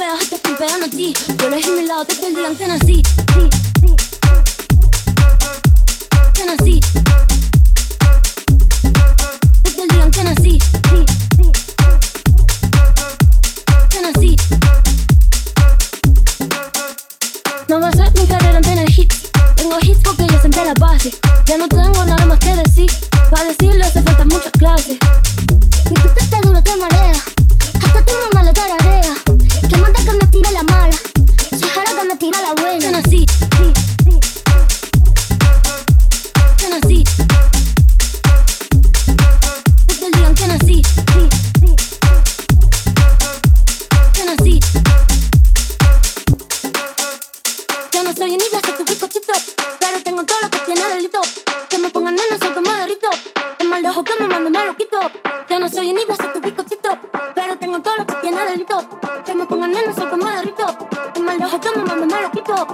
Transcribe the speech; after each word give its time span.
pegas, 0.00 0.30
te 0.30 0.38
pegando 0.56 0.86
a 0.86 0.88
ti. 0.88 1.12
Yo 1.38 1.46
elegí 1.48 1.70
mi 1.72 1.86
lado, 1.86 2.06
te 2.06 2.14
olvidan 2.24 2.56
que 2.56 2.66
nací. 2.66 3.02
Que 6.34 6.44
nací. 6.46 6.80
Te 9.62 9.82
olvidan 9.82 10.10
que 10.10 10.24
nací. 10.24 10.58
Que 13.90 14.00
nací. 14.00 14.36
No 17.68 17.80
va 17.80 17.88
a 17.88 17.92
ser 17.92 18.10
mi 18.14 18.26
carrera 18.26 18.56
en 18.56 18.62
tener 18.62 18.90
hits. 18.90 19.30
Tengo 19.56 19.78
hits 19.82 20.00
porque 20.02 20.26
yo 20.26 20.40
senté 20.40 20.64
la 20.64 20.74
base. 20.74 21.10
Ya 21.46 21.58
no 21.58 21.68
tengo 21.68 22.04
nada. 22.06 22.19
no 58.00 58.06
te 58.06 58.14
tiene 58.22 58.44
delito. 58.46 58.84
Que 59.24 59.34
me 59.34 59.44
pongan 59.44 59.72
en 59.72 59.90
el 59.90 59.94
como 59.94 60.30
derrito. 60.30 60.66
Que 61.12 61.20
mal 61.20 61.38
yo 61.38 61.72
me 61.76 61.84
mando, 61.84 62.06
me 62.06 62.22
lo 62.22 62.30
quito. 62.30 62.66